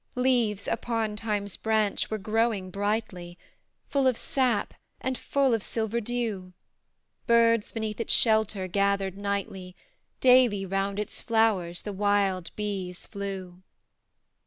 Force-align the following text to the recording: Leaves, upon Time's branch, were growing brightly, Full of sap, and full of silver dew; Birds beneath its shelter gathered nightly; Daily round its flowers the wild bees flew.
Leaves, 0.15 0.67
upon 0.67 1.15
Time's 1.15 1.55
branch, 1.55 2.09
were 2.09 2.17
growing 2.17 2.71
brightly, 2.71 3.37
Full 3.91 4.07
of 4.07 4.17
sap, 4.17 4.73
and 4.99 5.15
full 5.15 5.53
of 5.53 5.61
silver 5.61 6.01
dew; 6.01 6.53
Birds 7.27 7.71
beneath 7.71 7.99
its 7.99 8.11
shelter 8.11 8.67
gathered 8.67 9.15
nightly; 9.15 9.75
Daily 10.19 10.65
round 10.65 10.97
its 10.97 11.21
flowers 11.21 11.83
the 11.83 11.93
wild 11.93 12.49
bees 12.55 13.05
flew. 13.05 13.61